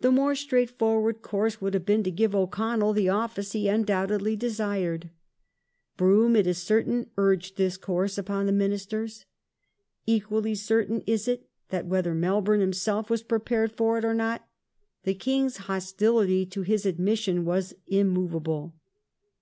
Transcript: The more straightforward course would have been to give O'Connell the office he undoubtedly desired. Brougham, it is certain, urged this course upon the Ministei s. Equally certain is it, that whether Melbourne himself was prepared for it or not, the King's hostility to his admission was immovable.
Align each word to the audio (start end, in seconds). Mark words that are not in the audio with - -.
The 0.00 0.12
more 0.12 0.34
straightforward 0.34 1.22
course 1.22 1.58
would 1.58 1.72
have 1.72 1.86
been 1.86 2.02
to 2.02 2.10
give 2.10 2.34
O'Connell 2.34 2.92
the 2.92 3.08
office 3.08 3.52
he 3.52 3.66
undoubtedly 3.66 4.36
desired. 4.36 5.08
Brougham, 5.96 6.36
it 6.36 6.46
is 6.46 6.58
certain, 6.58 7.08
urged 7.16 7.56
this 7.56 7.78
course 7.78 8.18
upon 8.18 8.44
the 8.44 8.52
Ministei 8.52 9.04
s. 9.06 9.24
Equally 10.04 10.54
certain 10.54 11.02
is 11.06 11.26
it, 11.28 11.48
that 11.70 11.86
whether 11.86 12.12
Melbourne 12.14 12.60
himself 12.60 13.08
was 13.08 13.22
prepared 13.22 13.72
for 13.72 13.96
it 13.96 14.04
or 14.04 14.12
not, 14.12 14.46
the 15.04 15.14
King's 15.14 15.56
hostility 15.56 16.44
to 16.44 16.60
his 16.60 16.84
admission 16.84 17.46
was 17.46 17.74
immovable. 17.86 18.74